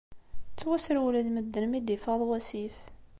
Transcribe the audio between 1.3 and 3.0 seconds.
medden mi d-ifaḍ wasif.